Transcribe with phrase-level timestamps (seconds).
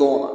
[0.00, 0.28] betona.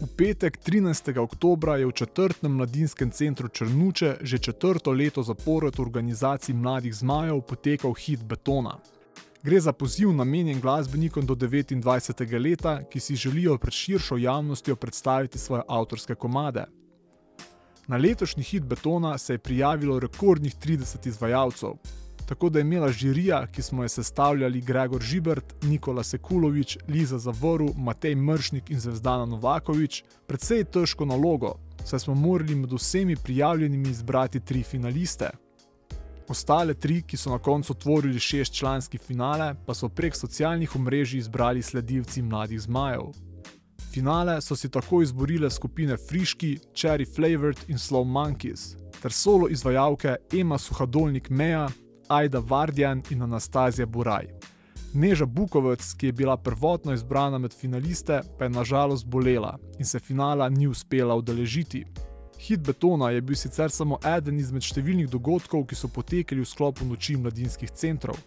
[0.00, 1.18] V petek 13.
[1.18, 7.40] oktober je v četrtem mladinskem centru Črnuče že četrto leto zapored v organizaciji Mladih Zmajev
[7.40, 8.76] potekal hit betona.
[9.42, 12.42] Gre za poziv namenjen glasbenikom do 29.
[12.44, 16.64] leta, ki si želijo pred širšo javnostjo predstaviti svoje avtorske komade.
[17.88, 21.72] Na letošnji hit betona se je prijavilo rekordnih 30 izvajalcev,
[22.30, 27.68] tako da je imela žirija, ki smo jo sestavljali Gregor Žibert, Nikola Sekulovič, Liza Zavoru,
[27.76, 34.40] Matej Mršnik in Zvezdana Novakovič, precej težko nalogo, saj smo morali med vsemi prijavljenimi izbrati
[34.40, 35.30] tri finaliste.
[36.28, 41.18] Ostale tri, ki so na koncu tvorili šest članski finale, pa so prek socialnih omrežij
[41.18, 43.10] izbrali sledilci mladih zmajev.
[43.92, 50.16] Finale so si tako izborile skupine Friški, Cherry Flavored in Slow Monkeys, ter solo izvajalke
[50.32, 51.68] Ema Suhadolnik Meja,
[52.10, 54.26] Aida Vardjan in Anastazija Buraj.
[54.94, 59.98] Neža Bukovec, ki je bila prvotno izbrana med finaliste, pa je nažalost bolela in se
[59.98, 61.84] finala ni uspela udeležiti.
[62.38, 66.84] Hit betona je bil sicer samo eden izmed številnih dogodkov, ki so potekali v sklopu
[66.84, 68.18] noči mladinskih centrov.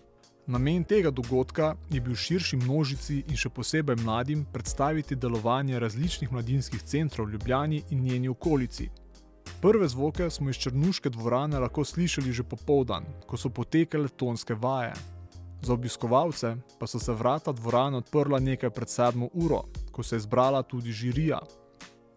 [0.48, 6.84] Namen tega dogodka je bil širši množici in še posebej mladim predstaviti delovanje različnih mladinskih
[6.84, 8.90] centrov v Ljubljani in njeni okolici.
[9.62, 14.94] Prve zvoke smo iz Črnuške dvorane lahko slišali že popoldan, ko so potekale tonske vaje.
[15.62, 20.20] Za obiskovalce pa so se vrata dvorane odprla nekaj pred sedmo uro, ko se je
[20.20, 21.40] zbrala tudi žirija.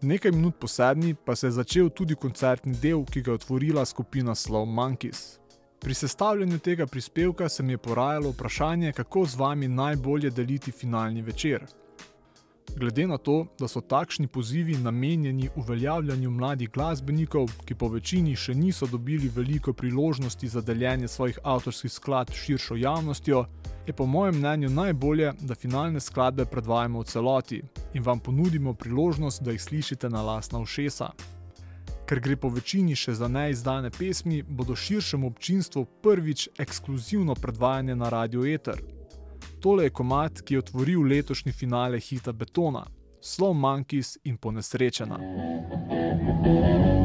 [0.01, 3.85] Nekaj minut po sedmi pa se je začel tudi koncertni del, ki ga je otvorila
[3.85, 5.39] skupina Slow Monkeys.
[5.79, 11.21] Pri sestavljanju tega prispevka se mi je porajalo vprašanje, kako z vami najbolje deliti finalni
[11.21, 11.65] večer.
[12.75, 18.53] Glede na to, da so takšni pozivi namenjeni uveljavljanju mladih glasbenikov, ki po večini še
[18.53, 23.45] niso dobili veliko priložnosti za deljenje svojih avtorskih skladb širšo javnostjo,
[23.87, 27.61] je po mojem mnenju najbolje, da finalne skladbe predvajamo v celoti
[27.93, 31.09] in vam ponudimo priložnost, da jih slišite na lastna ušesa.
[32.07, 38.09] Ker gre po večini še za neizdane pesmi, bodo širšemu občinstvu prvič ekskluzivno predvajanje na
[38.09, 38.96] Radio Ether.
[39.59, 42.85] Tole je komat, ki je otvoril letošnji finale hita Betona,
[43.21, 45.17] Slow Monkeys in Ponesrečena.
[45.17, 46.96] Le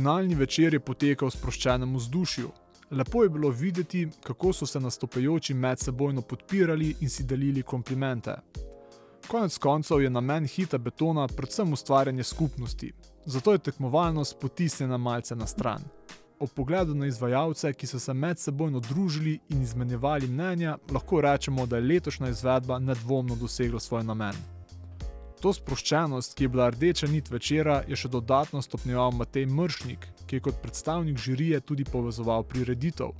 [0.00, 2.50] Finalni večer je potekal v sproščenem vzdušju.
[2.96, 8.32] Lepo je bilo videti, kako so se nastopajoči medsebojno podpirali in si delili komplimente.
[9.28, 12.92] Konec koncev je namen hita betona predvsem ustvarjanje skupnosti,
[13.26, 15.84] zato je tekmovalnost potisnjena malce na stran.
[16.38, 21.76] Ob pogledu na izvajalce, ki so se medsebojno družili in izmenjevali mnenja, lahko rečemo, da
[21.76, 24.59] je letošnja izvedba nedvomno dosegla svoj namen.
[25.40, 30.36] To sproščenost, ki je bila rdeča nit večera, je še dodatno stopnjeval Matej Mršnik, ki
[30.36, 33.14] je kot predstavnik žirije tudi povezoval prireditev.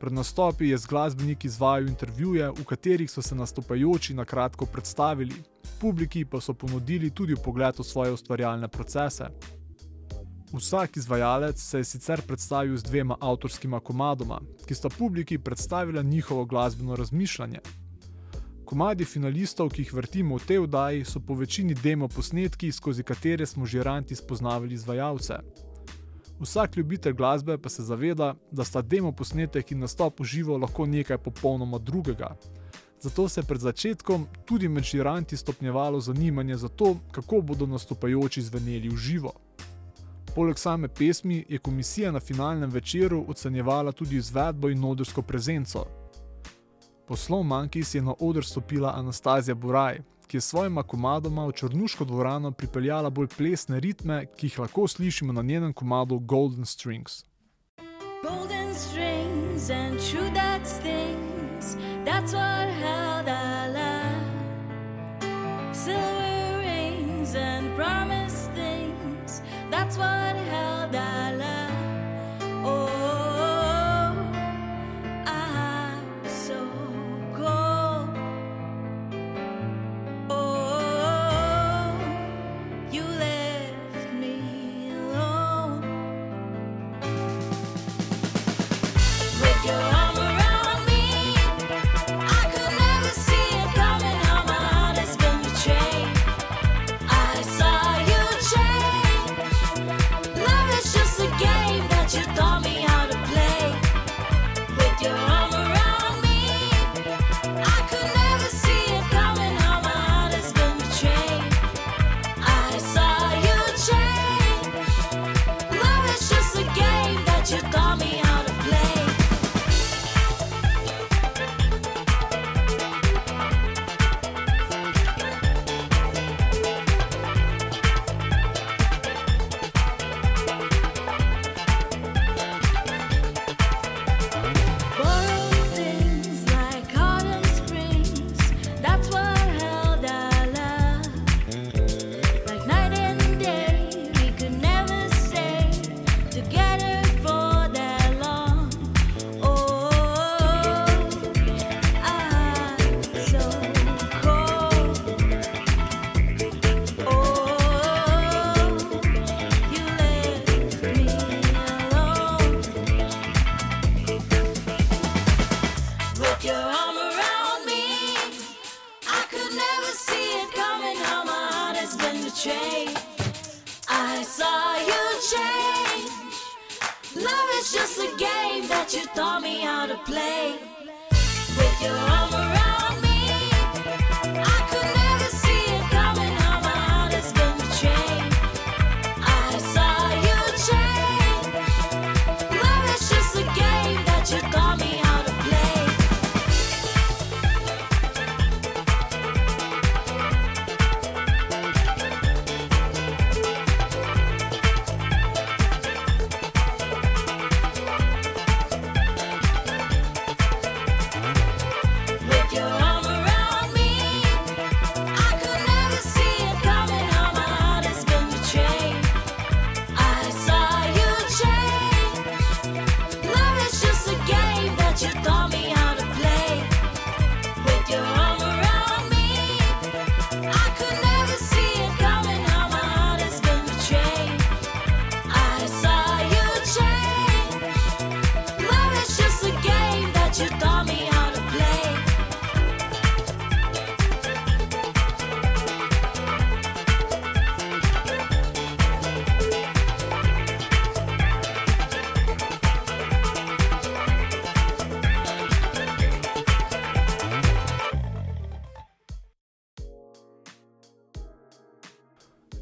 [0.00, 5.36] Pred nastopi je z glasbeniki izvajal intervjuje, v katerih so se nastopajoči na kratko predstavili,
[5.80, 9.28] publiki pa so ponudili tudi pogled v svoje ustvarjalne procese.
[10.50, 16.44] Vsak izvajalec se je sicer predstavil z dvema avtorskima komadoma, ki sta publiki predstavila njihovo
[16.44, 17.60] glasbeno razmišljanje.
[18.70, 23.46] Komadi finalistov, ki jih vrtimo v tej oddaji, so po večini demo posnetki, skozi katere
[23.46, 25.40] smo žiranti spoznavali izvajalce.
[26.38, 30.86] Vsak ljubitelj glasbe pa se zaveda, da sta demo posnetek in nastop v živo lahko
[30.86, 32.36] nekaj popolnoma drugega.
[33.00, 38.42] Zato se je pred začetkom tudi med žiranti stopnjevalo zanimanje za to, kako bodo nastopajoči
[38.42, 39.32] zveneli v živo.
[40.34, 45.86] Poleg same pesmi je komisija na finalnem večeru ocenjevala tudi izvedbo in odrsko prezenco.
[47.10, 52.04] Poslov Monkeys je na oder stopila Anastazija Buraj, ki je s svojima komadoma v Črnuško
[52.04, 57.24] dvorano pripeljala bolj plesne ritme, ki jih lahko slišimo na njenem komadu Golden Strings.
[58.22, 61.76] Golden strings and true that stings.
[62.06, 62.79] That's what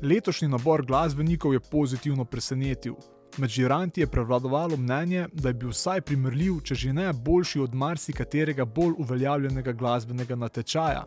[0.03, 2.95] Letošnji nabor glasbenikov je pozitivno presenetil.
[3.39, 7.75] Med žiranti je prevladovalo mnenje, da je bil vsaj primerljiv, če že ne boljši od
[7.75, 11.05] marsikaterega bolj uveljavljenega glasbenega natečaja.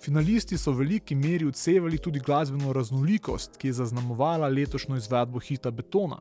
[0.00, 5.70] Finalisti so v veliki meri odsevali tudi glasbeno raznolikost, ki je zaznamovala letošnjo izvedbo hita
[5.70, 6.20] Betona.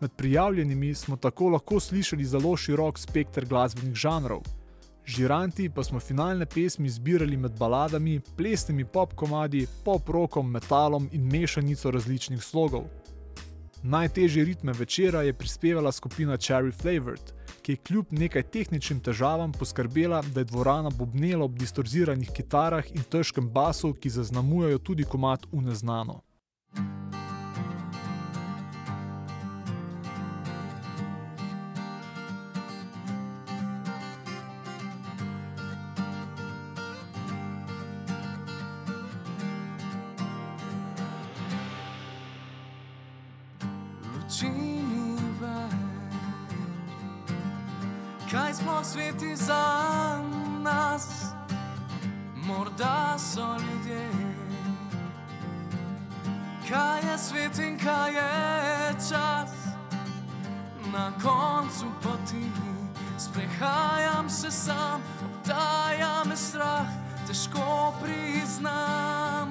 [0.00, 4.42] Med prijavljenimi smo tako lahko slišali zelo širok spekter glasbenih žanrov.
[5.06, 11.26] Žiranti pa smo finalne pesmi zbirali med baladami, plesnimi pop komadi, pop rokom, metalom in
[11.32, 12.84] mešanico različnih slogov.
[13.82, 17.32] Najtežje ritme večera je prispevala skupina Cherry Flavored,
[17.62, 23.02] ki je kljub nekaj tehničnim težavam poskrbela, da je dvorana bobnela ob distorziranih kitarah in
[23.02, 26.22] težkem basu, ki zaznamujejo tudi komat v neznano.
[26.72, 27.01] luči
[44.48, 45.72] ni več.
[48.30, 49.64] Kaj smo sveti za
[50.62, 51.08] nas,
[52.34, 54.08] morda so ljudje.
[56.68, 59.50] Kaj je svet in kaj je čas,
[60.92, 62.46] na koncu poti
[63.18, 66.86] sprehajam se sam, obdaja me strah,
[67.26, 69.41] težko priznam.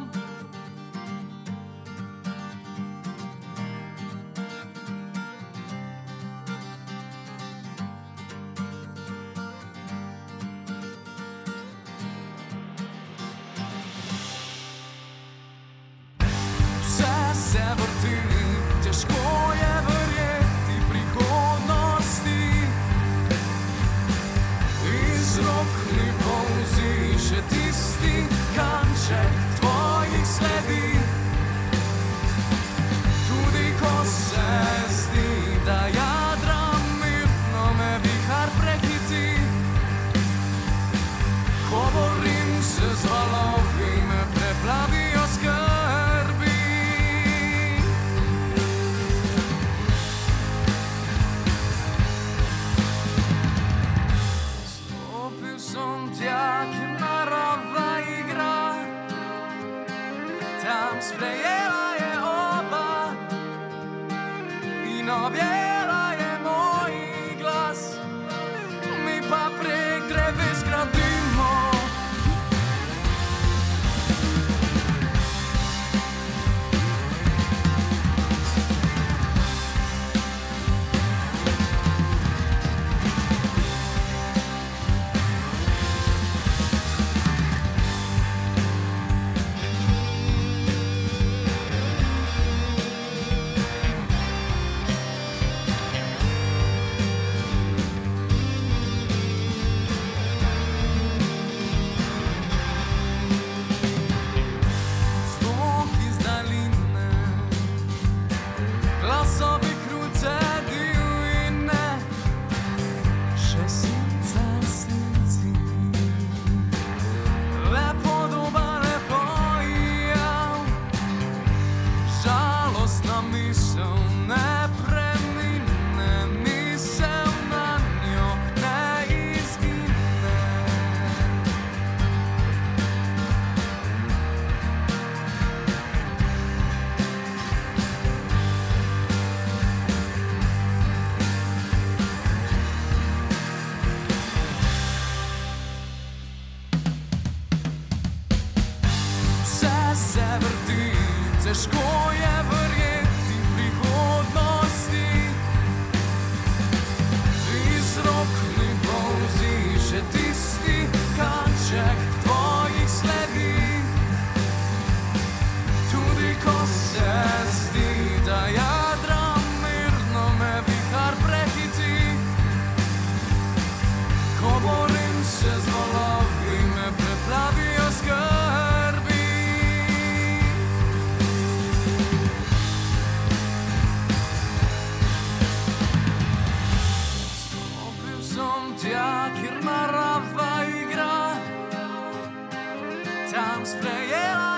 [193.54, 194.51] vamos playing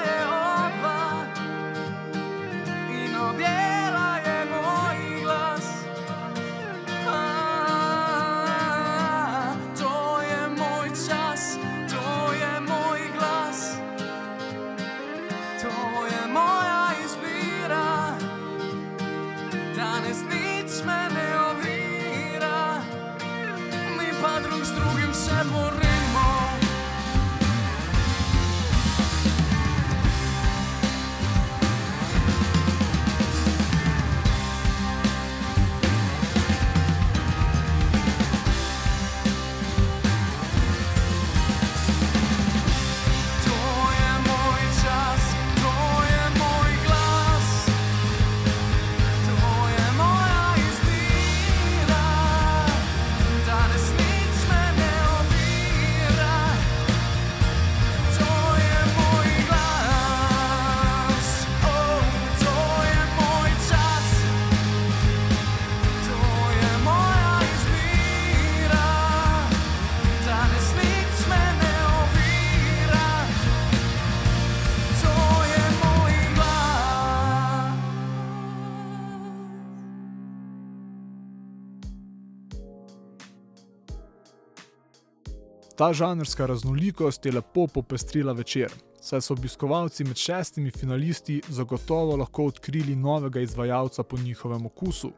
[85.84, 88.72] Ta žanrska raznolikost je lepo popestrila večer,
[89.02, 95.12] saj so obiskovalci med šestimi finalisti zagotovo lahko odkrili novega izvajalca po njihovem okusu.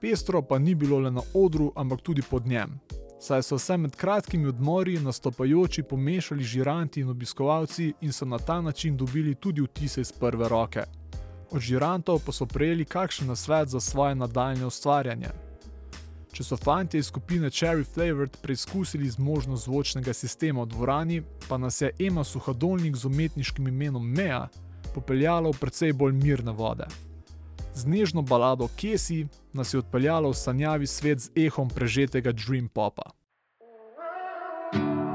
[0.00, 2.80] Pestro pa ni bilo le na odru, ampak tudi pod njem,
[3.20, 8.60] saj so se med kratkimi odmori nastopajoči pomešali žiranti in obiskovalci in so na ta
[8.60, 10.84] način dobili tudi vtise iz prve roke.
[11.50, 15.45] Od žirantov pa so prejeli kakšen nasvet za svoje nadaljne ustvarjanje.
[16.36, 21.80] Če so fanti iz skupine Cherry Flavored preizkusili zmožnost zvočnega sistema v dvorani, pa nas
[21.80, 24.42] je Ema Suhadolnik z umetniškim imenom Mea
[24.92, 26.84] popeljala v precej bolj mirne vode.
[27.72, 29.24] Z nežno balado Kesi
[29.56, 33.16] nas je odpeljala v sanjavi svet z ehom prežetega Dream Popa.
[34.76, 35.05] Prodala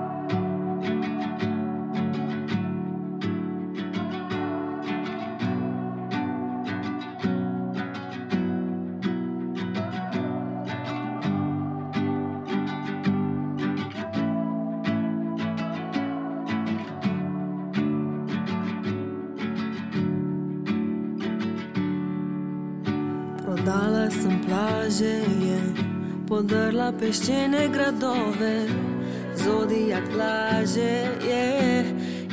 [26.42, 28.66] podrla peščene gradove,
[29.38, 31.50] zodijak laže je.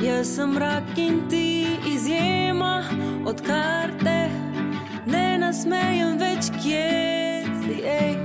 [0.01, 2.81] Jaz sem rak in ti izjema.
[3.25, 4.17] Od karte,
[5.05, 6.87] ne nasmejem več, kje
[7.61, 8.15] si, ej.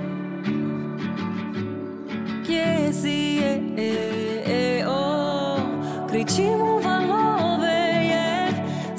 [2.47, 2.71] Kje
[3.03, 5.59] si, ej, ej, ej, o,
[6.09, 7.77] kričimo valove,
[8.09, 8.33] je,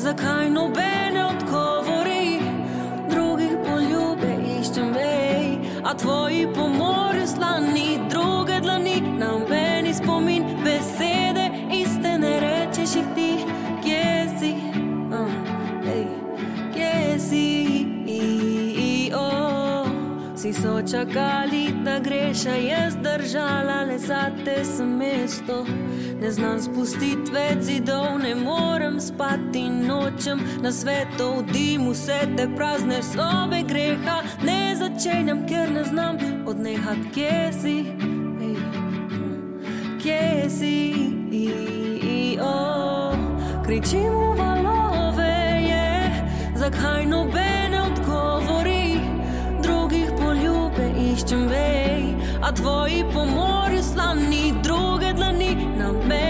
[0.06, 2.38] zakaj nobene odgovori?
[3.10, 6.75] Drugih poljube iščem vej, a tvoji pomori
[20.46, 25.66] Vsi so čakali, da greš, a jaz držala le za te sem mesto.
[26.22, 32.46] Ne znam spustiti več zidov, ne morem spati nočem na svetu, v dimu vse te
[32.56, 34.20] prazne sobe greha.
[34.46, 37.76] Ne začenjam, ker ne znam odnehati, kje si,
[40.04, 40.78] kje si,
[41.32, 41.46] i,
[42.14, 42.54] i, o.
[43.66, 46.24] Kričimo valove, je,
[46.56, 47.55] zakaj nobene
[52.46, 56.25] a tvoji pomori slani, druge dlani, na meni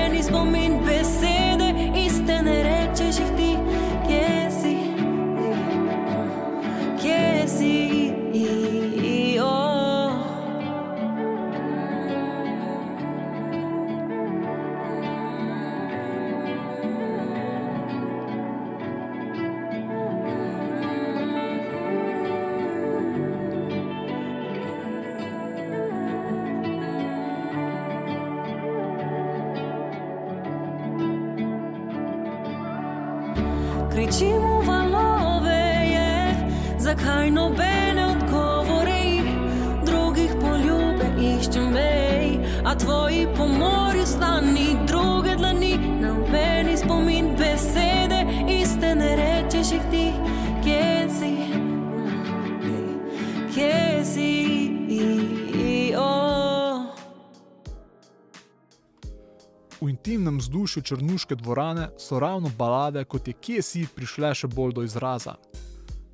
[60.15, 64.83] intimnem vzdušju črnuške dvorane so ravno balade, kot je Kje si, prišle še bolj do
[64.83, 65.33] izraza.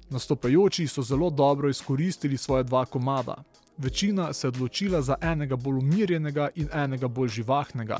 [0.10, 3.36] Nastopajoči so zelo dobro izkoristili svoje dva komada.
[3.78, 8.00] Večina se je odločila za enega bolj umirjenega in enega bolj živahnega,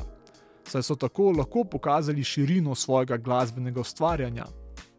[0.68, 4.46] saj so tako lahko pokazali širino svojega glasbenega ustvarjanja.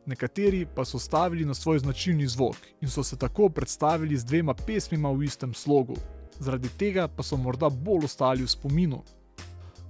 [0.07, 4.55] Nekateri pa so stavili na svoj značilni zvok in so se tako predstavili z dvema
[4.55, 5.99] pesmima v istem slogu.
[6.39, 9.03] Zaradi tega pa so morda bolj ostali v spominu.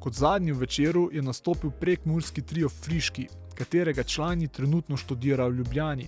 [0.03, 6.07] Kot zadnji v večeru je nastopil prekmurski trio Friški, katerega člani trenutno študirajo v Ljubljani.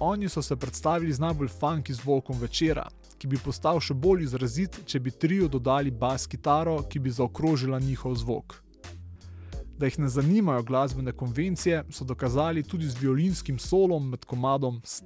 [0.00, 2.84] Oni so se predstavili z najbolj funky zvokom večera,
[3.18, 7.80] ki bi postal še bolj izrazit, če bi trio dodali bas kitaro, ki bi zaokrožila
[7.80, 8.58] njihov zvok.
[9.78, 15.00] Da jih ne zanimajo glasbene konvencije, so dokazali tudi z violinskim solom med komadom S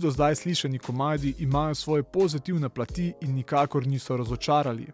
[0.00, 4.86] do zdaj slišani komadi imajo svoje pozitivne plati in nikakor niso razočarali.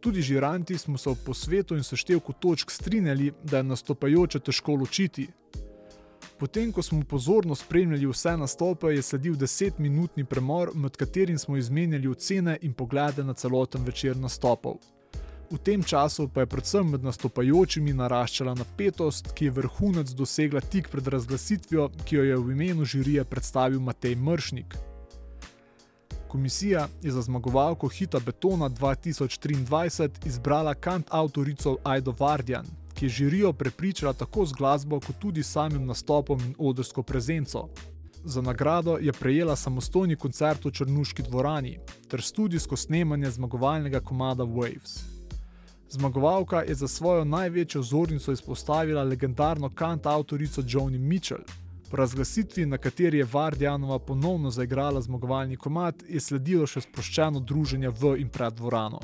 [0.00, 5.28] Tudi žiranti smo se po svetu in seštevku točk strinjali, da je nastopajoče težko ločiti.
[6.38, 12.08] Potem, ko smo pozorno spremljali vse nastope, je sledil 10-minutni premor, med katerim smo izmenjali
[12.08, 14.74] ocene in poglede na celoten večer nastopov.
[15.52, 20.88] V tem času pa je predvsem med nastopajočimi naraščala napetost, ki je vrhunec dosegla tik
[20.88, 24.78] pred razglasitvijo, ki jo je v imenu žirije predstavil Matej Mršnik.
[26.32, 33.52] Komisija je za zmagovalko hita Betona 2023 izbrala kant avtorico Aido Vardjan, ki je žirijo
[33.52, 37.68] prepričala tako z glasbo, kot tudi samim nastopom in odrsko prezenco.
[38.24, 45.11] Za nagrado je prejela samostojni koncert v Črnuški dvorani ter studijsko snemanje zmagovalnega komada Waves.
[45.92, 51.42] Zmagovalka je za svojo največjo vzornico izpostavila legendarno kant avtorico Joni Mitchell.
[51.90, 57.92] Po razglasitvi, na kateri je Vardjanova ponovno zaigrala zmagovalni komad, je sledilo še sproščeno druženje
[58.00, 59.02] v in pred dvorano.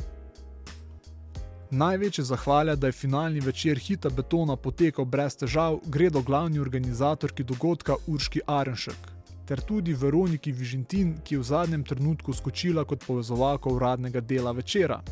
[1.70, 8.01] Največje zahvale, da je finalni večer hita betona potekal brez težav, gredo glavni organizatorki dogodka
[8.07, 9.12] Urški Arenšek
[9.48, 15.03] ter tudi Veroniki Vižintin, ki je v zadnjem trenutku skočila kot povezovalka uradnega dela večera.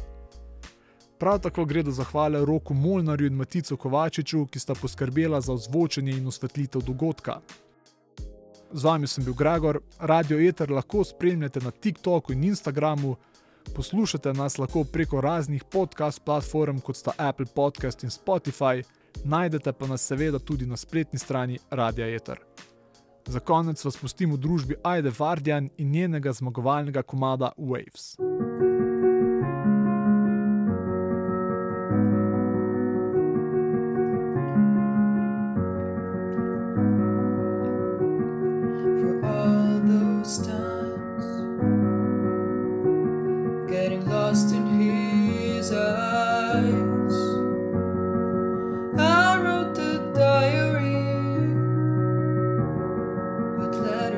[1.19, 6.27] Prav tako gredo zahvale Roku Molnarju in Maticu Kovačiču, ki sta poskrbela za ozvočenje in
[6.27, 7.41] osvetlitev dogodka.
[8.73, 13.17] Z vami sem bil Gregor, Radio Eter lahko spremljate na TikToku in Instagramu,
[13.75, 18.83] poslušate nas lahko preko raznih podcast platform, kot sta Apple Podcast in Spotify,
[19.25, 22.39] najdete pa nas seveda tudi na spletni strani Radia Eter.
[23.27, 28.36] Za konec vas pustim v družbi Aide Vardjan in njenega zmagovalnega komada Waves.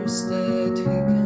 [0.09, 1.18] others that we